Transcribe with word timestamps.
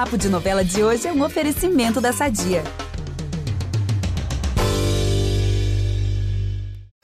Papo 0.00 0.16
de 0.16 0.30
Novela 0.30 0.64
de 0.64 0.82
hoje 0.82 1.06
é 1.06 1.12
um 1.12 1.22
oferecimento 1.22 2.00
da 2.00 2.10
Sadia. 2.10 2.62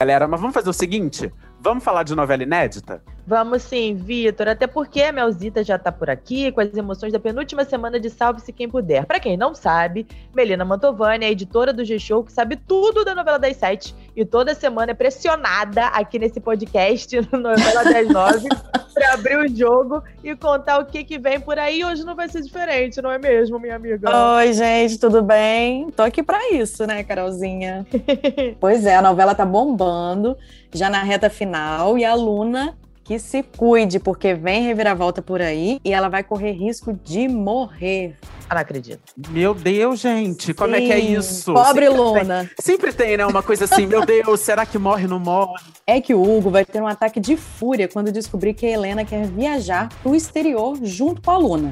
Galera, 0.01 0.27
mas 0.27 0.41
vamos 0.41 0.55
fazer 0.55 0.71
o 0.71 0.73
seguinte? 0.73 1.31
Vamos 1.59 1.83
falar 1.83 2.01
de 2.01 2.15
novela 2.15 2.41
inédita? 2.41 3.03
Vamos 3.25 3.61
sim, 3.61 3.93
Vitor. 3.93 4.47
Até 4.47 4.65
porque 4.65 5.01
a 5.01 5.11
Melzita 5.11 5.63
já 5.63 5.77
tá 5.77 5.91
por 5.91 6.09
aqui 6.09 6.51
com 6.51 6.61
as 6.61 6.73
emoções 6.75 7.13
da 7.13 7.19
penúltima 7.19 7.65
semana 7.65 7.99
de 7.99 8.09
Salve-se 8.09 8.51
Quem 8.51 8.69
Puder. 8.69 9.05
Para 9.05 9.19
quem 9.19 9.37
não 9.37 9.53
sabe, 9.53 10.07
Melina 10.33 10.65
Mantovani 10.65 11.25
é 11.25 11.31
editora 11.31 11.73
do 11.73 11.85
G-Show 11.85 12.23
que 12.23 12.31
sabe 12.31 12.55
tudo 12.55 13.05
da 13.05 13.13
novela 13.13 13.37
das 13.37 13.57
sete 13.57 13.93
e 14.15 14.25
toda 14.25 14.55
semana 14.55 14.91
é 14.91 14.95
pressionada 14.95 15.85
aqui 15.87 16.17
nesse 16.17 16.39
podcast, 16.39 17.15
no 17.31 17.39
Novela 17.39 17.83
das 17.83 18.07
Nove, 18.07 18.49
para 18.97 19.13
abrir 19.13 19.37
o 19.37 19.47
jogo 19.47 20.03
e 20.23 20.35
contar 20.35 20.79
o 20.79 20.85
que, 20.85 21.03
que 21.03 21.19
vem 21.19 21.39
por 21.39 21.59
aí. 21.59 21.85
Hoje 21.85 22.03
não 22.03 22.15
vai 22.15 22.27
ser 22.27 22.41
diferente, 22.41 22.99
não 22.99 23.11
é 23.11 23.19
mesmo, 23.19 23.59
minha 23.59 23.75
amiga? 23.75 24.09
Oi, 24.37 24.53
gente, 24.53 24.99
tudo 24.99 25.21
bem? 25.21 25.91
Tô 25.91 26.01
aqui 26.01 26.23
para 26.23 26.51
isso, 26.51 26.87
né, 26.87 27.03
Carolzinha? 27.03 27.85
pois 28.59 28.85
é, 28.85 28.95
a 28.95 29.01
novela 29.01 29.35
tá 29.35 29.45
bombando, 29.45 30.35
já 30.73 30.89
na 30.89 31.03
reta 31.03 31.29
final, 31.29 31.97
e 31.97 32.03
a 32.03 32.15
Luna 32.15 32.75
que 33.07 33.17
se 33.19 33.41
cuide, 33.41 33.99
porque 33.99 34.33
vem 34.33 34.63
reviravolta 34.63 35.21
por 35.21 35.41
aí 35.41 35.79
e 35.83 35.93
ela 35.93 36.09
vai 36.09 36.25
correr 36.25 36.51
risco 36.51 36.91
de 36.91 37.29
morrer. 37.29 38.17
Ah, 38.49 38.55
não 38.55 38.61
acredito. 38.61 38.99
Meu 39.29 39.53
Deus, 39.53 40.01
gente, 40.01 40.53
como 40.53 40.75
é 40.75 40.81
que 40.81 40.91
é 40.91 40.99
isso? 40.99 41.53
Pobre 41.53 41.85
sempre 41.85 41.89
Luna. 41.89 42.39
Tem, 42.43 42.55
sempre 42.59 42.91
tem, 42.91 43.15
né? 43.15 43.25
Uma 43.25 43.41
coisa 43.41 43.63
assim, 43.63 43.87
meu 43.87 44.05
Deus, 44.05 44.41
será 44.41 44.65
que 44.65 44.77
morre, 44.77 45.07
não 45.07 45.19
morre? 45.19 45.63
É 45.85 46.01
que 46.01 46.13
o 46.13 46.21
Hugo 46.21 46.49
vai 46.49 46.65
ter 46.65 46.81
um 46.81 46.87
ataque 46.87 47.21
de 47.21 47.37
fúria 47.37 47.87
quando 47.87 48.11
descobrir 48.11 48.53
que 48.53 48.65
a 48.65 48.71
Helena 48.71 49.05
quer 49.05 49.25
viajar 49.25 49.87
pro 50.03 50.13
exterior 50.13 50.77
junto 50.83 51.21
com 51.21 51.31
a 51.31 51.37
Luna. 51.37 51.71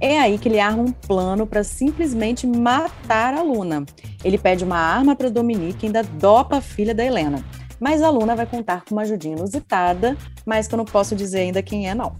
É 0.00 0.20
aí 0.20 0.38
que 0.38 0.48
ele 0.48 0.60
arma 0.60 0.84
um 0.84 0.92
plano 0.92 1.48
para 1.48 1.64
simplesmente 1.64 2.46
matar 2.46 3.34
a 3.34 3.42
Luna. 3.42 3.84
Ele 4.22 4.38
pede 4.38 4.62
uma 4.62 4.78
arma 4.78 5.16
para 5.16 5.28
Dominique 5.28 5.84
e 5.84 5.86
ainda 5.86 6.04
dopa 6.04 6.58
a 6.58 6.60
filha 6.60 6.94
da 6.94 7.04
Helena 7.04 7.44
mas 7.80 8.02
a 8.02 8.10
Luna 8.10 8.36
vai 8.36 8.46
contar 8.46 8.84
com 8.84 8.94
uma 8.94 9.02
ajudinha 9.02 9.36
inusitada, 9.36 10.16
mas 10.44 10.68
que 10.68 10.74
eu 10.74 10.76
não 10.76 10.84
posso 10.84 11.16
dizer 11.16 11.40
ainda 11.40 11.62
quem 11.62 11.88
é, 11.88 11.94
não. 11.94 12.14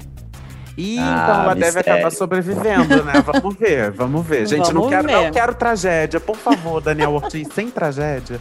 Ih, 0.76 0.98
ah, 0.98 1.02
então 1.02 1.42
ela 1.42 1.54
mistério. 1.54 1.74
deve 1.74 1.78
acabar 1.78 2.10
sobrevivendo, 2.10 3.04
né? 3.04 3.12
Vamos 3.26 3.56
ver, 3.56 3.90
vamos 3.90 4.26
ver. 4.26 4.46
Gente, 4.46 4.72
vamos 4.72 4.82
não, 4.82 4.88
quero, 4.88 5.06
ver. 5.06 5.12
não 5.12 5.30
quero 5.30 5.54
tragédia. 5.54 6.18
Por 6.18 6.36
favor, 6.36 6.80
Daniel 6.80 7.12
Ortiz, 7.12 7.48
sem 7.52 7.70
tragédia. 7.70 8.40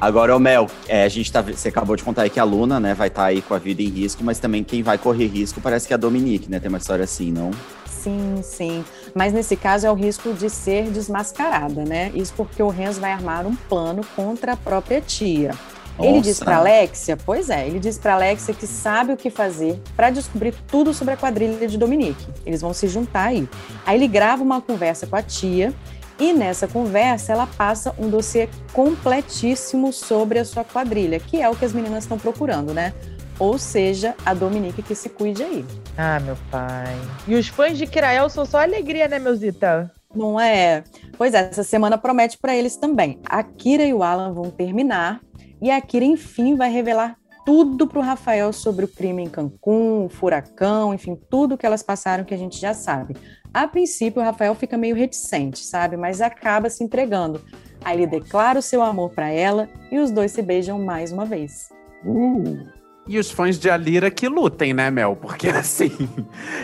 Agora, 0.00 0.36
o 0.36 0.40
Mel, 0.40 0.66
é, 0.88 1.04
a 1.04 1.08
gente 1.08 1.30
tá, 1.32 1.40
você 1.40 1.68
acabou 1.68 1.94
de 1.96 2.02
contar 2.02 2.22
aí 2.22 2.30
que 2.30 2.40
a 2.40 2.44
Luna, 2.44 2.80
né, 2.80 2.94
vai 2.94 3.08
estar 3.08 3.22
tá 3.22 3.28
aí 3.28 3.40
com 3.40 3.54
a 3.54 3.58
vida 3.58 3.80
em 3.80 3.88
risco, 3.88 4.22
mas 4.24 4.38
também 4.38 4.64
quem 4.64 4.82
vai 4.82 4.98
correr 4.98 5.26
risco 5.26 5.60
parece 5.60 5.86
que 5.86 5.94
é 5.94 5.96
a 5.96 5.98
Dominique, 5.98 6.50
né? 6.50 6.58
Tem 6.58 6.68
uma 6.68 6.78
história 6.78 7.04
assim, 7.04 7.30
não? 7.30 7.50
Sim, 7.86 8.40
sim. 8.42 8.84
Mas 9.14 9.32
nesse 9.32 9.54
caso 9.54 9.86
é 9.86 9.90
o 9.90 9.94
risco 9.94 10.32
de 10.32 10.50
ser 10.50 10.90
desmascarada, 10.90 11.84
né? 11.84 12.10
Isso 12.14 12.34
porque 12.36 12.62
o 12.62 12.68
Renzo 12.68 13.00
vai 13.00 13.12
armar 13.12 13.46
um 13.46 13.54
plano 13.54 14.02
contra 14.16 14.54
a 14.54 14.56
própria 14.56 15.00
tia. 15.00 15.52
Nossa. 15.98 16.08
Ele 16.08 16.20
diz 16.20 16.40
para 16.40 16.56
Alexia, 16.56 17.16
pois 17.16 17.50
é, 17.50 17.66
ele 17.66 17.78
diz 17.78 17.98
para 17.98 18.14
Alexia 18.14 18.54
que 18.54 18.66
sabe 18.66 19.12
o 19.12 19.16
que 19.16 19.30
fazer 19.30 19.80
para 19.94 20.10
descobrir 20.10 20.54
tudo 20.66 20.94
sobre 20.94 21.14
a 21.14 21.16
quadrilha 21.16 21.66
de 21.68 21.76
Dominique. 21.76 22.26
Eles 22.46 22.60
vão 22.60 22.72
se 22.72 22.88
juntar 22.88 23.28
aí. 23.28 23.48
Aí 23.84 23.96
ele 23.96 24.08
grava 24.08 24.42
uma 24.42 24.60
conversa 24.60 25.06
com 25.06 25.16
a 25.16 25.22
tia 25.22 25.72
e 26.18 26.32
nessa 26.32 26.68
conversa 26.68 27.32
ela 27.32 27.46
passa 27.46 27.94
um 27.98 28.08
dossiê 28.08 28.48
completíssimo 28.72 29.92
sobre 29.92 30.38
a 30.38 30.44
sua 30.44 30.64
quadrilha, 30.64 31.18
que 31.18 31.40
é 31.40 31.48
o 31.48 31.56
que 31.56 31.64
as 31.64 31.72
meninas 31.72 32.04
estão 32.04 32.18
procurando, 32.18 32.72
né? 32.72 32.92
Ou 33.38 33.58
seja, 33.58 34.14
a 34.24 34.34
Dominique 34.34 34.82
que 34.82 34.94
se 34.94 35.08
cuide 35.08 35.42
aí. 35.42 35.64
Ah, 35.96 36.20
meu 36.20 36.36
pai. 36.50 36.96
E 37.26 37.34
os 37.34 37.48
fãs 37.48 37.76
de 37.76 37.86
Kirael 37.86 38.28
são 38.28 38.44
só 38.46 38.62
alegria, 38.62 39.08
né, 39.08 39.18
meusita? 39.18 39.90
Não 40.14 40.38
é? 40.38 40.84
Pois 41.16 41.34
é, 41.34 41.38
essa 41.38 41.62
semana 41.62 41.98
promete 41.98 42.38
para 42.38 42.56
eles 42.56 42.76
também. 42.76 43.20
A 43.26 43.42
Kira 43.42 43.84
e 43.84 43.92
o 43.92 44.02
Alan 44.02 44.32
vão 44.32 44.50
terminar 44.50 45.20
e 45.60 45.70
a 45.70 45.80
Kira, 45.80 46.04
enfim, 46.04 46.56
vai 46.56 46.70
revelar 46.70 47.16
tudo 47.44 47.86
para 47.86 47.98
o 47.98 48.02
Rafael 48.02 48.52
sobre 48.52 48.84
o 48.84 48.88
crime 48.88 49.22
em 49.22 49.28
Cancún, 49.28 50.04
o 50.04 50.08
furacão, 50.08 50.94
enfim, 50.94 51.18
tudo 51.28 51.58
que 51.58 51.66
elas 51.66 51.82
passaram 51.82 52.24
que 52.24 52.34
a 52.34 52.36
gente 52.36 52.58
já 52.58 52.72
sabe. 52.72 53.16
A 53.52 53.66
princípio, 53.66 54.22
o 54.22 54.24
Rafael 54.24 54.54
fica 54.54 54.78
meio 54.78 54.94
reticente, 54.94 55.58
sabe? 55.58 55.96
Mas 55.96 56.20
acaba 56.20 56.70
se 56.70 56.82
entregando. 56.82 57.40
Aí 57.84 57.98
ele 57.98 58.06
declara 58.06 58.58
o 58.58 58.62
seu 58.62 58.82
amor 58.82 59.10
para 59.10 59.28
ela 59.28 59.68
e 59.90 59.98
os 59.98 60.10
dois 60.10 60.32
se 60.32 60.40
beijam 60.40 60.78
mais 60.78 61.12
uma 61.12 61.24
vez. 61.24 61.70
Uh. 62.04 62.66
E 63.06 63.18
os 63.18 63.30
fãs 63.30 63.58
de 63.58 63.68
Alira 63.68 64.10
que 64.10 64.28
lutem, 64.28 64.72
né, 64.72 64.90
Mel? 64.90 65.16
Porque 65.16 65.48
assim, 65.50 65.90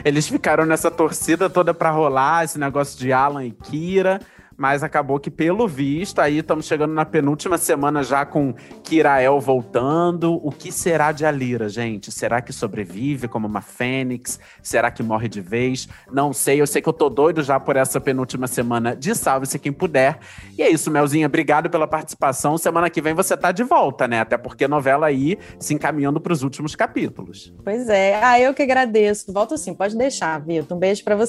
eles 0.04 0.28
ficaram 0.28 0.64
nessa 0.64 0.90
torcida 0.90 1.50
toda 1.50 1.74
para 1.74 1.90
rolar 1.90 2.44
esse 2.44 2.58
negócio 2.58 2.98
de 2.98 3.12
Alan 3.12 3.44
e 3.44 3.50
Kira 3.50 4.20
mas 4.58 4.82
acabou 4.82 5.20
que, 5.20 5.30
pelo 5.30 5.68
visto, 5.68 6.18
aí 6.18 6.38
estamos 6.38 6.66
chegando 6.66 6.92
na 6.92 7.04
penúltima 7.04 7.56
semana 7.56 8.02
já 8.02 8.26
com 8.26 8.52
Kirael 8.82 9.38
voltando. 9.38 10.34
O 10.44 10.50
que 10.50 10.72
será 10.72 11.12
de 11.12 11.24
Alira, 11.24 11.68
gente? 11.68 12.10
Será 12.10 12.42
que 12.42 12.52
sobrevive 12.52 13.28
como 13.28 13.46
uma 13.46 13.60
fênix? 13.60 14.40
Será 14.60 14.90
que 14.90 15.00
morre 15.00 15.28
de 15.28 15.40
vez? 15.40 15.88
Não 16.12 16.32
sei, 16.32 16.60
eu 16.60 16.66
sei 16.66 16.82
que 16.82 16.88
eu 16.88 16.92
tô 16.92 17.08
doido 17.08 17.40
já 17.40 17.60
por 17.60 17.76
essa 17.76 18.00
penúltima 18.00 18.48
semana 18.48 18.96
de 18.96 19.14
Salve-se 19.14 19.60
Quem 19.60 19.72
Puder. 19.72 20.18
E 20.58 20.62
é 20.62 20.68
isso, 20.68 20.90
Melzinha, 20.90 21.28
obrigado 21.28 21.70
pela 21.70 21.86
participação. 21.86 22.58
Semana 22.58 22.90
que 22.90 23.00
vem 23.00 23.14
você 23.14 23.36
tá 23.36 23.52
de 23.52 23.62
volta, 23.62 24.08
né? 24.08 24.20
Até 24.20 24.36
porque 24.36 24.64
a 24.64 24.68
novela 24.68 25.06
aí 25.06 25.38
se 25.60 25.72
encaminhando 25.72 26.20
para 26.20 26.32
os 26.32 26.42
últimos 26.42 26.74
capítulos. 26.74 27.54
Pois 27.62 27.88
é, 27.88 28.20
ah, 28.20 28.40
eu 28.40 28.52
que 28.52 28.62
agradeço. 28.64 29.32
Volto 29.32 29.56
sim, 29.56 29.72
pode 29.72 29.96
deixar, 29.96 30.40
Vitor. 30.40 30.76
Um 30.76 30.80
beijo 30.80 31.04
para 31.04 31.14
você. 31.14 31.26